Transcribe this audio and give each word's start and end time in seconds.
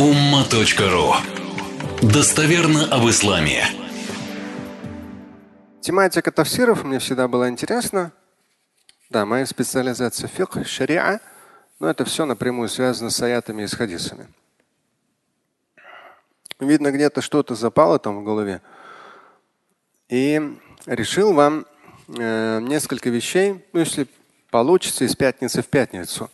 umma.ru 0.00 1.12
Достоверно 2.00 2.86
об 2.86 3.06
исламе. 3.10 3.66
Тематика 5.82 6.32
тафсиров 6.32 6.84
мне 6.84 6.98
всегда 6.98 7.28
была 7.28 7.50
интересна. 7.50 8.10
Да, 9.10 9.26
моя 9.26 9.44
специализация 9.44 10.26
фикх, 10.26 10.66
шариа, 10.66 11.20
но 11.80 11.90
это 11.90 12.06
все 12.06 12.24
напрямую 12.24 12.70
связано 12.70 13.10
с 13.10 13.20
аятами 13.20 13.64
и 13.64 13.66
с 13.66 13.74
хадисами. 13.74 14.26
Видно, 16.60 16.92
где-то 16.92 17.20
что-то 17.20 17.54
запало 17.54 17.98
там 17.98 18.20
в 18.20 18.24
голове. 18.24 18.62
И 20.08 20.40
решил 20.86 21.34
вам 21.34 21.66
э, 22.08 22.60
несколько 22.62 23.10
вещей, 23.10 23.62
ну, 23.74 23.80
если 23.80 24.06
получится, 24.50 25.04
из 25.04 25.14
пятницы 25.14 25.60
в 25.60 25.66
пятницу 25.66 26.30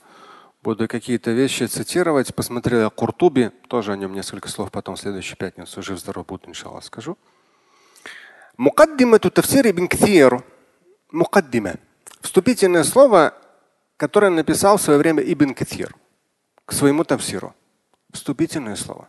Буду 0.66 0.88
какие-то 0.88 1.32
вещи 1.32 1.63
цитировать. 1.63 2.34
Посмотрел 2.36 2.82
я 2.82 2.89
Куртуби, 2.89 3.52
тоже 3.68 3.93
о 3.93 3.98
нем 3.98 4.13
несколько 4.13 4.48
слов 4.49 4.71
потом 4.71 4.95
в 4.95 4.99
следующую 4.99 5.38
пятницу. 5.38 5.81
Жив 5.81 5.99
здоров 5.99 6.26
буду, 6.26 6.49
иншаллах, 6.49 6.84
скажу. 6.84 7.17
Мукаддимату 8.58 9.31
тафсир 9.31 9.67
ибн 9.67 9.88
Кthир. 9.88 10.44
Мукаддима. 11.12 11.76
Вступительное 12.21 12.84
слово, 12.84 13.34
которое 13.98 14.30
написал 14.30 14.77
в 14.77 14.81
свое 14.81 14.98
время 14.99 15.21
Ибн 15.21 15.53
Катир 15.53 15.95
к 16.66 16.71
своему 16.71 17.03
тафсиру. 17.03 17.53
Вступительное 18.13 18.76
слово. 18.76 19.08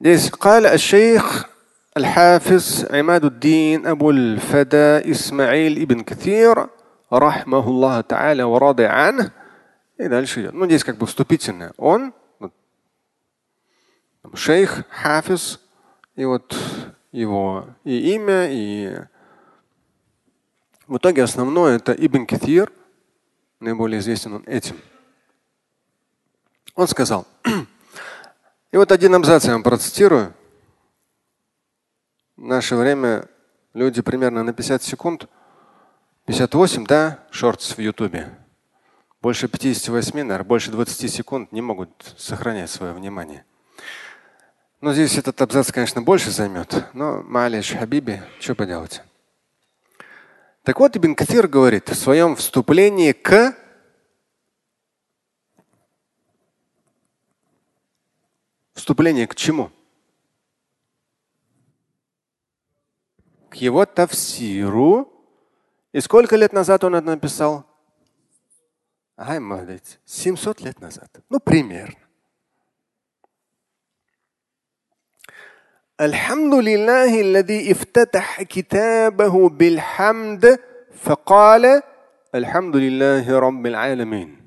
Здесь 0.00 0.30
قال 0.30 0.66
الشيخ 0.66 1.48
الحافظ 1.96 2.86
عماد 2.90 3.24
الدين 3.24 3.86
أبو 3.86 4.10
الفدا 4.10 5.10
إسماعيل 5.10 5.82
ابن 5.82 6.02
كثير 6.02 6.68
рахмахуллаха 7.09 8.03
та'аля 8.03 8.47
ва 8.47 8.59
ради'ан. 8.59 9.31
И 9.97 10.07
дальше 10.07 10.41
идет. 10.41 10.53
Ну, 10.53 10.65
здесь 10.65 10.83
как 10.83 10.97
бы 10.97 11.05
вступительное. 11.07 11.73
Он, 11.77 12.13
шейх, 14.33 14.85
хафиз, 14.89 15.59
и 16.15 16.25
вот 16.25 16.55
его 17.11 17.67
и 17.83 18.13
имя, 18.15 18.47
и 18.51 18.99
в 20.87 20.97
итоге 20.97 21.23
основное 21.23 21.77
это 21.77 21.93
Ибн 21.93 22.25
Китир, 22.25 22.71
наиболее 23.59 23.99
известен 23.99 24.33
он 24.33 24.43
этим. 24.45 24.79
Он 26.75 26.87
сказал, 26.87 27.25
и 28.71 28.77
вот 28.77 28.91
один 28.91 29.15
абзац 29.15 29.45
я 29.45 29.53
вам 29.53 29.63
процитирую. 29.63 30.33
В 32.35 32.43
наше 32.43 32.75
время 32.75 33.27
люди 33.73 34.01
примерно 34.01 34.43
на 34.43 34.53
50 34.53 34.83
секунд 34.83 35.27
58, 36.27 36.85
да, 36.85 37.23
шортс 37.31 37.77
в 37.77 37.79
Ютубе. 37.79 38.29
Больше 39.21 39.47
58, 39.47 40.11
наверное, 40.23 40.43
больше 40.43 40.71
20 40.71 41.09
секунд 41.09 41.53
не 41.53 41.61
могут 41.61 41.89
сохранять 42.17 42.69
свое 42.69 42.91
внимание. 42.91 43.45
Ну, 44.81 44.91
здесь 44.91 45.17
этот 45.17 45.41
абзац, 45.41 45.71
конечно, 45.71 46.01
больше 46.01 46.29
займет, 46.29 46.93
но 46.93 47.23
Малиш 47.23 47.71
Хабиби, 47.71 48.21
что 48.41 48.55
поделать. 48.55 49.01
Так 50.63 50.81
вот, 50.81 50.97
Ибн 50.97 51.15
Катир 51.15 51.47
говорит 51.47 51.87
в 51.87 51.95
своем 51.95 52.35
вступлении 52.35 53.13
к 53.13 53.55
Вступление 58.73 59.27
к 59.27 59.35
чему? 59.35 59.71
К 63.49 63.55
его 63.55 63.85
тавсиру. 63.85 65.16
И 65.92 66.00
сколько 66.00 66.36
лет 66.36 66.52
назад 66.52 66.84
он 66.84 66.94
это 66.94 67.06
написал? 67.06 67.64
Ай, 69.16 69.38
молодец. 69.38 69.98
700 70.04 70.60
лет 70.60 70.80
назад. 70.80 71.10
Ну, 71.28 71.38
примерно. 71.40 71.96
الحمد 76.00 76.54
لله 76.54 77.20
الذي 77.20 77.72
افتتح 77.72 78.42
كتابه 78.42 79.48
بالحمد 79.48 80.58
فقال 81.02 81.82
الحمد 82.34 82.76
لله 82.76 83.38
رب 83.38 83.66
العالمين 83.66 84.42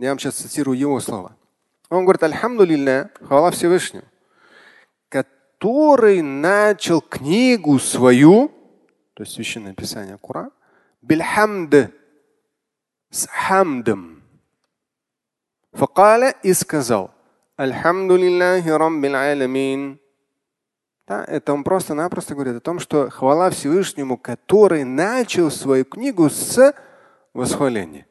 Я 0.00 0.10
вам 0.10 0.20
сейчас 0.20 0.36
цитирую 0.36 0.78
его 0.78 1.00
слова. 1.00 1.36
Он 1.90 2.04
говорит, 2.04 2.22
Альхамду 2.22 2.64
лилля, 2.64 3.10
хвала 3.20 3.50
Всевышнему, 3.50 4.04
который 5.63 6.21
начал 6.21 6.99
книгу 6.99 7.79
свою, 7.79 8.51
то 9.13 9.23
есть 9.23 9.31
священное 9.31 9.73
писание 9.73 10.17
Коран, 10.21 10.51
бильхамд, 11.01 11.89
с 13.09 13.27
хамдом. 13.27 14.23
Факаля 15.71 16.31
и 16.43 16.51
сказал, 16.51 17.11
Альхамду 17.55 18.17
лиллахи 18.17 18.67
рамбил. 18.67 19.99
Да, 21.07 21.23
это 21.23 21.53
он 21.53 21.63
просто-напросто 21.63 22.33
говорит 22.33 22.57
о 22.57 22.59
том, 22.59 22.79
что 22.79 23.09
хвала 23.09 23.49
Всевышнему, 23.49 24.17
который 24.17 24.83
начал 24.83 25.49
свою 25.49 25.85
книгу 25.85 26.29
с 26.29 26.73
восхваления 27.33 28.05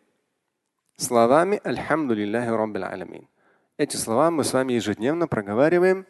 словами 0.97 1.61
Альхамду 1.65 2.15
лилляхи 2.15 2.49
рамбил 2.49 2.85
алямин. 2.85 3.29
Эти 3.77 3.97
слова 3.97 4.31
мы 4.31 4.43
с 4.43 4.55
вами 4.55 4.73
ежедневно 4.73 5.27
проговариваем, 5.27 6.07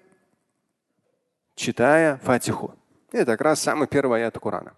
читая 1.54 2.18
Фатиху. 2.22 2.74
Это 3.10 3.32
как 3.32 3.40
раз 3.42 3.60
самый 3.60 3.88
первый 3.88 4.22
аят 4.22 4.38
Корана. 4.38 4.74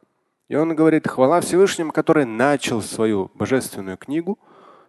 И 0.48 0.56
он 0.56 0.74
говорит, 0.74 1.08
хвала 1.08 1.40
Всевышнему, 1.40 1.92
который 1.92 2.24
начал 2.24 2.82
свою 2.82 3.30
божественную 3.34 3.96
книгу, 3.96 4.38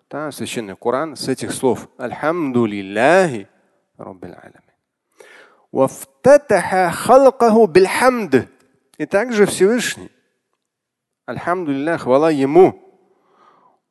да, 0.10 0.32
священный 0.32 0.76
Коран, 0.76 1.16
с 1.16 1.28
этих 1.28 1.52
слов. 1.52 1.90
Альхамду 1.98 2.66
лилляхи. 2.66 3.48
И 8.98 9.06
также 9.06 9.46
Всевышний, 9.46 10.12
Альхамду 11.26 11.98
хвала 11.98 12.30
Ему, 12.32 12.82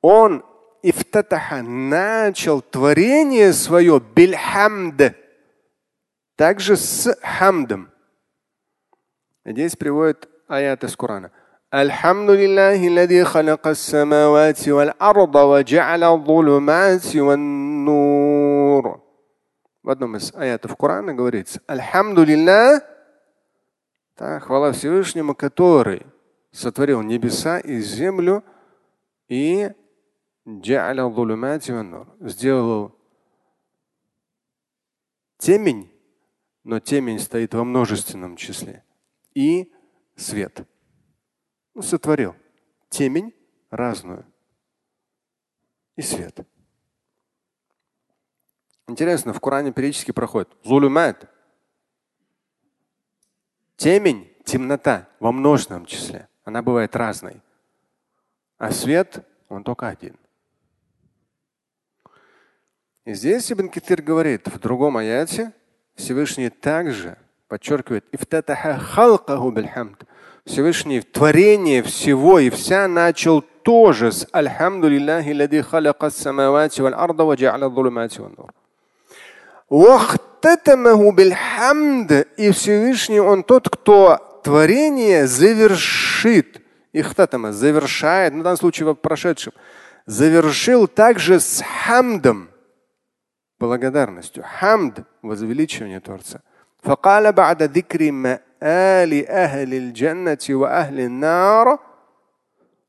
Он 0.01 0.45
ифтатаха 0.83 1.63
начал 1.63 2.61
творение 2.61 3.53
свое 3.53 4.01
бильхамд, 4.01 5.15
также 6.36 6.78
с 6.78 7.16
хамдом. 7.22 7.90
Здесь 9.46 9.76
приводит 9.76 10.30
аят 10.48 10.84
из 10.84 10.96
Корана. 10.96 11.32
الحمد 11.74 12.30
لله 12.30 12.88
الذي 12.88 13.24
خلق 13.26 13.68
السماوات 13.68 14.70
والأرض 14.70 15.36
وجعل 15.36 16.04
الظلمات 16.04 17.16
والنور. 17.16 19.02
В 19.84 19.90
одном 19.90 20.16
из 20.16 20.34
аятов 20.34 20.76
Корана 20.76 21.14
говорится 21.14 21.62
Альхамду 21.68 22.26
так, 24.16 24.44
хвала 24.44 24.72
Всевышнему, 24.74 25.34
который 25.34 26.06
сотворил 26.52 27.02
небеса 27.02 27.60
и 27.60 27.80
землю 27.80 28.44
и 29.30 29.70
сделал 32.20 32.92
темень, 35.38 35.90
но 36.65 36.81
темень 36.81 37.19
стоит 37.19 37.55
во 37.55 37.63
множественном 37.63 38.37
числе, 38.37 38.83
и 39.35 39.73
свет. 40.17 40.67
Ну, 41.75 41.83
сотворил 41.83 42.35
темень 42.89 43.35
разную 43.71 44.25
и 45.97 46.03
свет. 46.03 46.41
Интересно, 48.87 49.33
в 49.33 49.41
Коране 49.41 49.73
периодически 49.73 50.13
проходит 50.13 50.49
зулюмат. 50.63 51.31
Темень, 53.77 54.31
темнота 54.45 55.09
во 55.21 55.33
множественном 55.33 55.87
числе. 55.87 56.29
Она 56.45 56.63
бывает 56.63 56.95
разной. 56.95 57.43
А 58.59 58.71
свет, 58.71 59.27
он 59.49 59.65
только 59.65 59.89
один. 59.89 60.17
И 63.05 63.15
здесь 63.15 63.51
Ибн 63.53 63.69
Китир 63.69 64.01
говорит 64.01 64.47
в 64.47 64.59
другом 64.59 64.97
аяте, 64.97 65.53
Всевышний 65.97 66.51
также 66.51 67.17
подчеркивает, 67.49 68.05
Всевышний 70.45 71.01
творение 71.01 71.83
всего 71.83 72.39
и 72.39 72.51
вся 72.51 72.89
начал 72.89 73.41
тоже 73.41 74.13
с 74.13 74.27
Альхамду. 74.33 74.89
И 82.37 82.51
Всевышний 82.51 83.21
Он 83.21 83.43
тот, 83.43 83.69
кто 83.71 84.41
творение 84.45 85.27
завершит. 85.27 86.61
Ихтатама 86.93 87.53
завершает, 87.53 88.35
ну, 88.35 88.41
в 88.41 88.43
данном 88.43 88.59
случае 88.59 88.93
в 88.93 88.95
прошедшем. 88.95 89.53
Завершил 90.07 90.87
также 90.87 91.41
с 91.41 91.65
хамдом 91.87 92.51
благодарностью. 93.64 94.44
Хамд – 94.44 95.22
возвеличивание 95.22 96.00
Творца. 96.00 96.42
فقال 96.84 97.34
بعد 97.34 97.64
ذكر 97.64 98.12
مآل 98.12 99.28
أهل 99.28 99.74
الجنة 99.74 100.38
وأهل 100.50 101.00
النار 101.00 101.80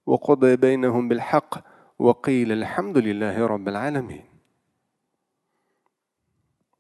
وقضي 0.07 0.57
بينهم 0.57 1.09
بالحق 1.09 1.65
وقيل 1.99 2.53
الحمد 2.53 2.99
لله 2.99 3.47
رب 3.47 3.69
العالمين 3.69 4.25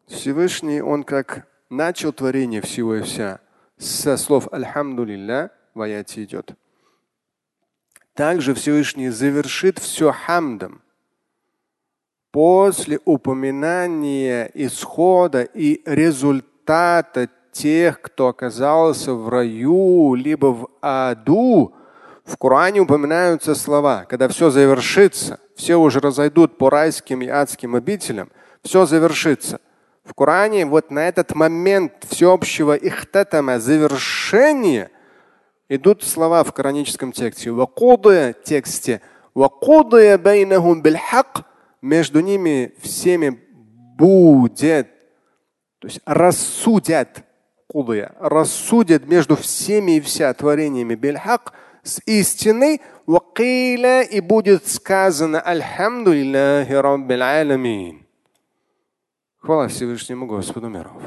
Всевышний, 0.06 0.81
Он 0.81 1.04
как 1.04 1.46
начал 1.69 2.12
творение 2.12 2.60
всего 2.60 2.96
и 2.96 3.02
вся 3.02 3.40
со 3.78 4.16
слов 4.16 4.48
Альхамду 4.52 5.04
лилля 5.04 5.50
в 5.75 5.81
аяте 5.82 6.25
идет. 6.25 6.54
Также 8.14 8.54
Всевышний 8.54 9.08
завершит 9.08 9.78
все 9.78 10.10
хамдом. 10.10 10.82
После 12.35 12.99
упоминания 13.05 14.51
исхода 14.53 15.43
и 15.43 15.81
результата 15.85 17.29
тех, 17.53 18.01
кто 18.01 18.27
оказался 18.27 19.13
в 19.13 19.29
раю, 19.29 20.15
либо 20.15 20.47
в 20.47 20.67
аду, 20.81 21.73
в 22.25 22.35
Коране 22.35 22.81
упоминаются 22.81 23.55
слова, 23.55 24.03
когда 24.09 24.27
все 24.27 24.49
завершится, 24.49 25.39
все 25.55 25.77
уже 25.77 26.01
разойдут 26.01 26.57
по 26.57 26.69
райским 26.69 27.21
и 27.21 27.27
адским 27.29 27.73
обителям, 27.73 28.29
все 28.63 28.85
завершится. 28.85 29.61
В 30.03 30.13
Коране 30.13 30.65
вот 30.65 30.91
на 30.91 31.07
этот 31.07 31.35
момент 31.35 31.93
всеобщего 32.09 32.73
ихтатама, 32.75 33.61
завершения, 33.61 34.91
идут 35.69 36.03
слова 36.03 36.43
в 36.43 36.51
кораническом 36.51 37.13
тексте. 37.13 37.53
В 37.53 37.65
тексте 38.43 38.99
между 41.85 42.19
ними 42.19 42.73
всеми 42.81 43.29
будет, 43.97 44.87
то 45.79 45.87
есть 45.87 46.01
рассудят, 46.05 47.23
рассудят 48.19 49.05
между 49.05 49.35
всеми 49.35 49.97
и 49.97 50.01
вся 50.01 50.33
творениями 50.33 50.95
бельхак 50.95 51.53
с 51.83 52.01
истиной, 52.07 52.81
и 53.05 54.19
будет 54.19 54.67
сказано 54.67 55.39
Альхамду. 55.39 56.11
Хвала 59.38 59.67
Всевышнему 59.67 60.25
Господу 60.25 60.69
миров. 60.69 61.03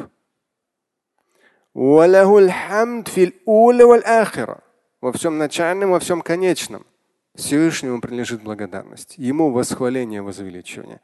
Во 5.01 5.13
всем 5.13 5.39
начальном, 5.39 5.91
во 5.91 5.99
всем 5.99 6.23
конечном. 6.23 6.87
Всевышнему 7.39 8.01
принадлежит 8.01 8.43
благодарность. 8.43 9.15
Ему 9.17 9.51
восхваление, 9.53 10.23
возвеличивание. 10.23 11.01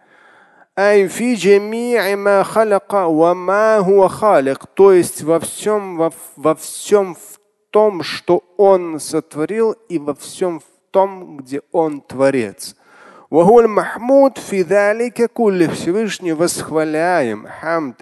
То 4.75 4.93
есть 4.93 5.23
во 5.23 5.39
всем, 5.39 5.97
во, 5.97 6.13
во 6.35 6.57
всем 6.57 7.15
в 7.15 7.39
том, 7.71 8.03
что 8.03 8.43
Он 8.57 8.99
сотворил, 8.99 9.77
и 9.89 9.99
во 10.01 10.17
всем 10.17 10.59
в 10.59 10.65
том, 10.91 11.37
где 11.37 11.63
Он 11.71 12.01
Творец. 12.01 12.75
Всевышний 15.69 16.33
восхваляем, 16.33 17.47
хамд. 17.47 18.01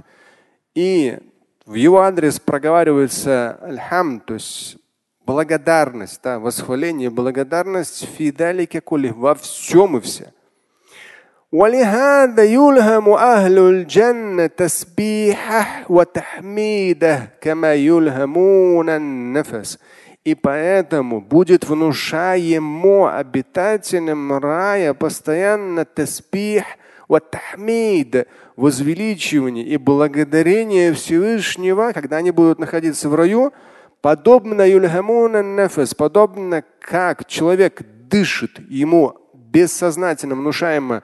И 0.75 1.19
в 1.67 1.75
его 1.75 2.01
адрес 2.01 2.41
проговаривается 2.41 3.59
аль 3.63 3.79
то 4.21 4.35
есть 4.35 4.79
благодарность, 5.26 6.22
да, 6.24 6.40
восхваление, 6.40 7.10
благодарность 7.10 8.06
фидалике 8.18 8.82
кули 8.82 9.10
во 9.10 9.36
всем 9.36 9.98
и 9.98 10.02
все. 10.02 10.34
ولهذا 11.52 12.44
يلهم 12.44 13.10
أهل 13.10 13.60
الجنة 13.60 14.48
تسبيحه 14.48 15.86
وتحميده 15.90 17.30
كما 17.42 17.74
يلهمون 17.74 18.90
النفس. 18.90 19.80
И 20.26 20.36
поэтому 20.36 21.22
будет 21.22 21.64
внушаемо 21.70 23.18
обитателям 23.18 24.38
рая 24.40 24.94
постоянно 24.94 25.86
таспих, 25.86 26.66
тахмид, 27.32 28.28
возвеличивание 28.58 29.66
и 29.66 29.78
благодарение 29.78 30.92
Всевышнего, 30.92 31.94
когда 31.94 32.18
они 32.18 32.32
будут 32.32 32.60
находиться 32.60 33.08
в 33.08 33.16
раю, 33.16 33.54
подобно 34.02 34.68
юльхамуна 34.68 35.42
нафас, 35.44 35.94
подобно 35.94 36.64
как 36.80 37.26
человек 37.28 37.82
дышит, 38.10 38.60
ему 38.70 39.18
бессознательно 39.34 40.36
внушаемо 40.36 41.04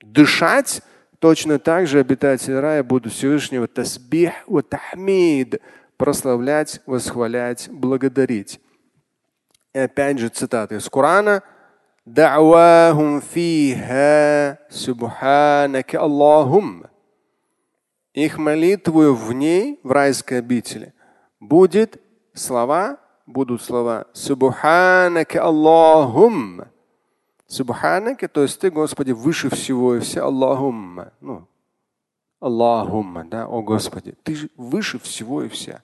дышать, 0.00 0.82
точно 1.18 1.58
так 1.58 1.86
же 1.86 2.00
обитатели 2.00 2.54
рая 2.54 2.82
будут 2.82 3.12
Всевышнего 3.12 3.66
тасбих, 3.66 4.32
тахмид, 4.68 5.60
прославлять, 5.96 6.80
восхвалять, 6.86 7.68
благодарить. 7.70 8.60
И 9.72 9.78
опять 9.78 10.18
же 10.18 10.28
цитата 10.28 10.76
из 10.76 10.88
Корана. 10.88 11.42
دعواهم 12.06 13.20
فيها 13.20 14.58
سبحانك 14.68 15.94
اللهم. 15.94 16.84
Их 18.12 18.38
молитвою 18.38 19.14
в 19.14 19.32
ней, 19.32 19.80
в 19.82 19.90
райской 19.90 20.38
обители, 20.38 20.92
будет 21.40 22.00
слова, 22.32 22.98
будут 23.26 23.62
слова 23.62 24.06
Субханака 24.12 25.42
Аллахум. 25.42 26.62
Субханака, 27.46 28.28
то 28.28 28.42
есть 28.42 28.60
ты, 28.60 28.70
Господи, 28.70 29.12
выше 29.12 29.50
всего 29.50 29.96
и 29.96 30.00
вся 30.00 30.24
Аллахумма. 30.24 31.12
Ну, 31.20 31.46
Аллахумма, 32.40 33.24
да, 33.24 33.46
о 33.46 33.62
Господи, 33.62 34.14
ты 34.22 34.34
же 34.34 34.50
выше 34.56 34.98
всего 34.98 35.42
и 35.42 35.48
вся. 35.48 35.82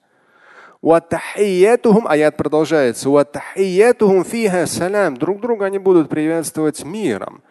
وَتَحِيَّتُهُمْ 0.83 2.07
Аят 2.07 2.37
продолжается. 2.37 3.09
وَتَحِيَّتُهُمْ 3.09 4.23
فِيهَا 4.23 4.65
салям. 4.65 5.15
Друг 5.15 5.39
друга 5.39 5.65
они 5.65 5.77
будут 5.77 6.09
приветствовать 6.09 6.83
миром. 6.83 7.41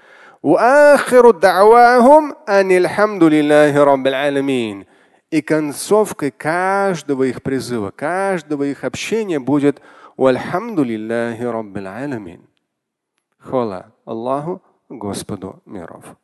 وآخر 0.42 1.30
دعواهم 1.30 2.34
أن 2.48 2.70
الحمد 2.70 3.22
لله 3.22 3.84
رب 3.84 4.06
العالمين. 4.06 4.86
и 5.31 5.41
концовкой 5.41 6.31
каждого 6.31 7.23
их 7.23 7.41
призыва, 7.41 7.91
каждого 7.91 8.63
их 8.63 8.83
общения 8.83 9.39
будет 9.39 9.81
«Вальхамду 10.17 10.83
лилляхи 10.83 11.41
раббил 11.41 11.87
аламин». 11.87 12.47
Хвала 13.37 13.91
Аллаху, 14.05 14.61
Господу 14.89 15.61
миров. 15.65 16.15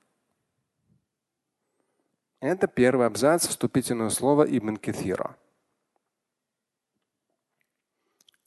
Это 2.40 2.68
первый 2.68 3.06
абзац 3.06 3.48
вступительного 3.48 4.10
слова 4.10 4.44
Ибн 4.44 4.78
Кефира. 4.78 5.38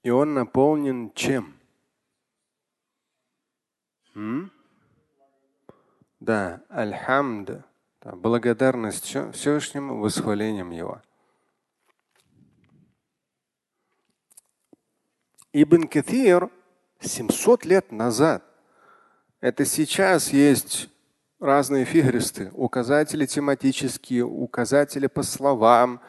И 0.03 0.11
он 0.11 0.35
наполнен 0.35 1.13
чем? 1.15 1.57
М? 4.15 4.51
Да, 6.21 6.63
альхамд, 6.69 7.65
благодарность 8.05 9.05
Всевышнему, 9.33 9.99
восхвалением 9.99 10.71
Его. 10.71 11.01
Ибн 15.53 15.89
Каthир 15.89 16.51
700 17.01 17.65
лет 17.65 17.93
назад, 17.93 18.45
это 19.41 19.65
сейчас 19.65 20.33
есть 20.33 20.89
разные 21.39 21.85
фигристы, 21.85 22.51
указатели 22.55 23.27
тематические, 23.27 24.25
указатели 24.25 25.07
по 25.07 25.23
словам, 25.23 26.01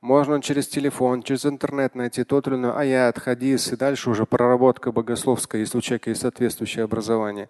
можно 0.00 0.40
через 0.42 0.68
телефон, 0.68 1.22
через 1.22 1.46
интернет 1.46 1.94
найти 1.94 2.24
тот 2.24 2.46
или 2.46 2.56
иной 2.56 2.72
аят, 2.72 3.18
хадис 3.18 3.72
и 3.72 3.76
дальше 3.76 4.10
уже 4.10 4.26
проработка 4.26 4.92
богословская, 4.92 5.60
если 5.60 5.78
у 5.78 5.80
человека 5.80 6.10
есть 6.10 6.22
соответствующее 6.22 6.84
образование. 6.84 7.48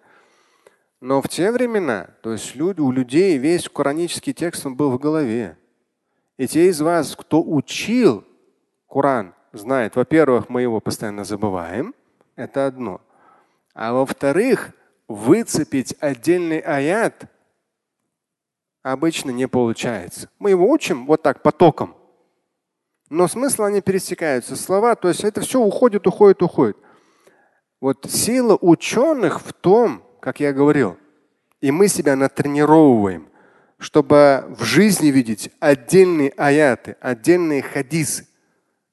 Но 1.01 1.21
в 1.21 1.27
те 1.27 1.51
времена, 1.51 2.09
то 2.21 2.31
есть 2.31 2.55
люди, 2.55 2.81
у 2.81 2.91
людей 2.91 3.37
весь 3.37 3.69
коранический 3.69 4.33
текст 4.33 4.65
был 4.65 4.91
в 4.91 4.99
голове. 4.99 5.57
И 6.37 6.47
те 6.47 6.67
из 6.67 6.81
вас, 6.81 7.15
кто 7.15 7.43
учил 7.43 8.23
Коран, 8.89 9.33
знает, 9.51 9.95
во-первых, 9.95 10.49
мы 10.49 10.61
его 10.61 10.79
постоянно 10.79 11.23
забываем, 11.23 11.93
это 12.35 12.65
одно. 12.65 13.01
А 13.73 13.93
во-вторых, 13.93 14.71
выцепить 15.07 15.95
отдельный 15.99 16.59
аят 16.59 17.25
обычно 18.81 19.31
не 19.31 19.47
получается. 19.47 20.29
Мы 20.39 20.51
его 20.51 20.69
учим 20.69 21.05
вот 21.05 21.21
так 21.21 21.41
потоком. 21.41 21.95
Но 23.09 23.27
смысл 23.27 23.63
они 23.63 23.81
пересекаются. 23.81 24.55
Слова, 24.55 24.95
то 24.95 25.07
есть 25.07 25.23
это 25.23 25.41
все 25.41 25.59
уходит, 25.59 26.07
уходит, 26.07 26.41
уходит. 26.41 26.77
Вот 27.79 28.05
сила 28.09 28.57
ученых 28.59 29.41
в 29.41 29.53
том, 29.53 30.03
как 30.25 30.39
я 30.39 30.53
говорил, 30.53 30.97
и 31.61 31.69
мы 31.69 31.87
себя 31.87 32.15
натренировываем, 32.15 33.29
чтобы 33.77 34.45
в 34.57 34.63
жизни 34.63 35.09
видеть 35.09 35.51
отдельные 35.59 36.33
аяты, 36.35 36.95
отдельные 36.99 37.61
хадисы. 37.61 38.27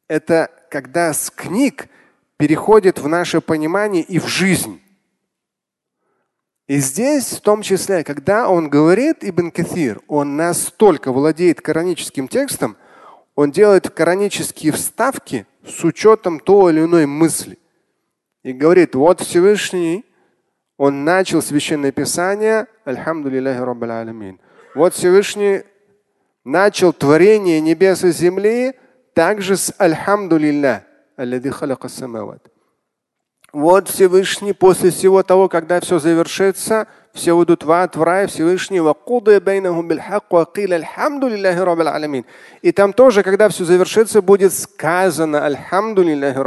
Это 0.09 0.51
когда 0.69 1.11
с 1.15 1.31
книг 1.31 1.89
переходит 2.37 2.99
в 2.99 3.09
наше 3.09 3.41
понимание 3.41 4.03
и 4.03 4.19
в 4.19 4.27
жизнь. 4.27 4.83
И 6.67 6.77
здесь, 6.81 7.33
в 7.33 7.41
том 7.41 7.63
числе, 7.63 8.05
когда 8.05 8.51
он 8.51 8.69
говорит 8.69 9.25
Ибн 9.25 9.53
Каthир, 9.53 10.03
он 10.09 10.37
настолько 10.37 11.13
владеет 11.13 11.63
кораническим 11.63 12.29
текстом, 12.29 12.77
он 13.35 13.53
делает 13.53 13.89
коранические 13.89 14.73
вставки 14.73 15.47
с 15.67 15.83
учетом 15.83 16.41
той 16.41 16.75
или 16.75 16.81
иной 16.81 17.07
мысли. 17.07 17.59
и 18.43 18.53
говорит, 18.53 18.95
вот 18.95 19.23
Всевышний, 19.23 20.05
он 20.83 21.05
начал 21.05 21.41
священное 21.43 21.93
писание, 21.93 22.67
Альхамду 22.85 23.31
Алямин. 24.01 24.41
Вот 24.75 24.95
Всевышний 24.95 25.63
начал 26.43 26.93
творение 26.93 27.61
небес 27.61 28.03
и 28.03 28.11
земли 28.11 28.75
также 29.15 29.57
с 29.57 29.73
Альхамду 29.79 30.39
лилля, 30.39 30.85
Вот 33.53 33.89
Всевышний 33.89 34.53
после 34.53 34.91
всего 34.91 35.23
того, 35.23 35.49
когда 35.49 35.79
все 35.79 36.01
завершится, 36.01 36.89
все 37.13 37.33
уйдут 37.33 37.63
в 37.63 37.71
ад, 37.71 37.95
в 37.95 38.03
рай, 38.03 38.27
Всевышний. 38.27 38.81
И 42.63 42.73
там 42.73 42.93
тоже, 42.93 43.23
когда 43.23 43.49
все 43.51 43.65
завершится, 43.65 44.21
будет 44.21 44.53
сказано 44.53 45.47
Альхамду 45.47 46.03
лилляхи 46.03 46.39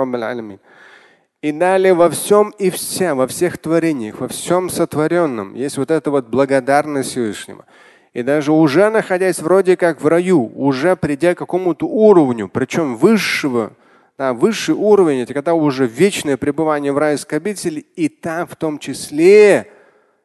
И 1.45 1.51
далее 1.51 1.93
во 1.93 2.09
всем 2.09 2.55
и 2.57 2.71
вся, 2.71 3.13
во 3.13 3.27
всех 3.27 3.59
творениях, 3.59 4.19
во 4.19 4.27
всем 4.27 4.67
сотворенном 4.67 5.53
есть 5.53 5.77
вот 5.77 5.91
эта 5.91 6.09
вот 6.09 6.25
благодарность 6.25 7.11
Всевышнего. 7.11 7.65
И 8.13 8.23
даже 8.23 8.51
уже 8.51 8.89
находясь 8.89 9.37
вроде 9.37 9.77
как 9.77 10.01
в 10.01 10.07
раю, 10.07 10.51
уже 10.55 10.95
придя 10.95 11.35
к 11.35 11.37
какому-то 11.37 11.85
уровню, 11.85 12.49
причем 12.51 12.95
высшего, 12.95 13.73
да, 14.17 14.33
высший 14.33 14.73
уровень, 14.73 15.19
это 15.19 15.35
когда 15.35 15.53
уже 15.53 15.85
вечное 15.85 16.35
пребывание 16.35 16.91
в 16.91 16.97
райской 16.97 17.35
обители, 17.35 17.85
и 17.95 18.09
там 18.09 18.47
в 18.47 18.55
том 18.55 18.79
числе 18.79 19.71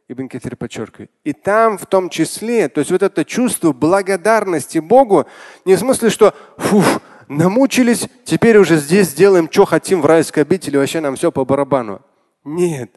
Ибн 0.08 0.26
Катир 0.26 0.56
подчеркивает. 0.56 1.10
И 1.24 1.34
там 1.34 1.76
в 1.76 1.84
том 1.84 2.08
числе, 2.08 2.70
то 2.70 2.78
есть 2.78 2.90
вот 2.90 3.02
это 3.02 3.26
чувство 3.26 3.72
благодарности 3.74 4.78
Богу, 4.78 5.26
не 5.66 5.74
в 5.74 5.80
смысле, 5.80 6.08
что 6.08 6.32
фуф, 6.56 7.02
намучились, 7.30 8.08
теперь 8.24 8.58
уже 8.58 8.76
здесь 8.76 9.08
сделаем, 9.08 9.48
что 9.50 9.64
хотим 9.64 10.02
в 10.02 10.06
райской 10.06 10.40
обители, 10.40 10.76
вообще 10.76 11.00
нам 11.00 11.16
все 11.16 11.32
по 11.32 11.44
барабану. 11.44 12.02
Нет. 12.44 12.90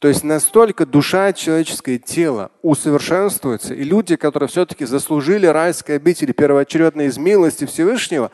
То 0.00 0.08
есть 0.08 0.22
настолько 0.22 0.84
душа, 0.84 1.32
человеческое 1.32 1.98
тело 1.98 2.50
усовершенствуется, 2.62 3.74
и 3.74 3.82
люди, 3.82 4.16
которые 4.16 4.48
все-таки 4.48 4.84
заслужили 4.84 5.46
райской 5.46 5.96
обители 5.96 6.32
первоочередно 6.32 7.02
из 7.02 7.16
милости 7.18 7.64
Всевышнего, 7.64 8.30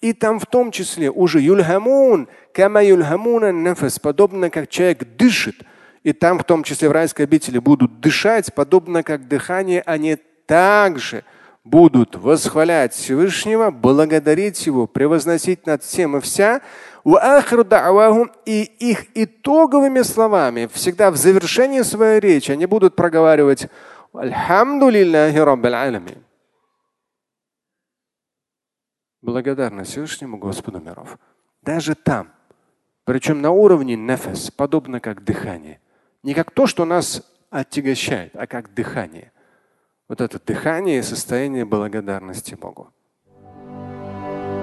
и 0.00 0.12
там 0.12 0.40
в 0.40 0.46
том 0.46 0.72
числе 0.72 1.10
уже 1.10 1.40
юльхамун, 1.40 2.28
кама 2.52 2.82
юльхамуна 2.82 3.52
нафас, 3.52 3.98
подобно 3.98 4.50
как 4.50 4.68
человек 4.68 5.04
дышит– 5.16 5.56
и 6.06 6.12
там, 6.12 6.38
в 6.38 6.44
том 6.44 6.62
числе 6.62 6.88
в 6.88 6.92
райской 6.92 7.22
обители, 7.22 7.58
будут 7.58 7.98
дышать, 7.98 8.54
подобно 8.54 9.02
как 9.02 9.26
дыхание, 9.26 9.82
они 9.84 10.16
также 10.46 11.24
будут 11.66 12.14
восхвалять 12.14 12.94
Всевышнего, 12.94 13.70
благодарить 13.70 14.66
Его, 14.66 14.86
превозносить 14.86 15.66
над 15.66 15.82
всем 15.82 16.16
и 16.16 16.20
вся. 16.20 16.62
И 17.04 18.62
их 18.62 19.06
итоговыми 19.14 20.02
словами, 20.02 20.68
всегда 20.72 21.10
в 21.10 21.16
завершении 21.16 21.82
своей 21.82 22.20
речи, 22.20 22.52
они 22.52 22.66
будут 22.66 22.96
проговаривать 22.96 23.68
Альхамду 24.12 24.88
лилляхи. 24.88 26.22
Благодарность 29.22 29.90
Всевышнему 29.90 30.38
Господу 30.38 30.80
миров. 30.80 31.18
Даже 31.62 31.94
там, 31.94 32.32
причем 33.04 33.40
на 33.40 33.50
уровне 33.50 33.96
нефес, 33.96 34.50
подобно 34.50 35.00
как 35.00 35.24
дыхание. 35.24 35.80
Не 36.22 36.34
как 36.34 36.50
то, 36.52 36.66
что 36.66 36.84
нас 36.84 37.22
отягощает, 37.50 38.34
а 38.34 38.46
как 38.46 38.72
дыхание. 38.74 39.32
Вот 40.08 40.20
это 40.20 40.38
дыхание 40.38 41.00
и 41.00 41.02
состояние 41.02 41.64
благодарности 41.64 42.54
Богу. 42.54 42.92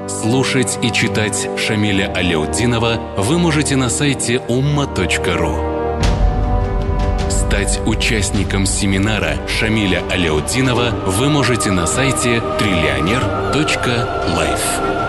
Слушать 0.07 0.79
и 0.81 0.89
читать 0.91 1.49
Шамиля 1.57 2.13
Аляутдинова 2.13 3.15
вы 3.17 3.37
можете 3.37 3.75
на 3.75 3.89
сайте 3.89 4.35
umma.ru. 4.47 5.99
Стать 7.29 7.81
участником 7.85 8.65
семинара 8.65 9.35
Шамиля 9.47 10.01
Аляутдинова 10.09 10.91
вы 11.07 11.29
можете 11.29 11.71
на 11.71 11.87
сайте 11.87 12.41
триллионер.life. 12.57 15.02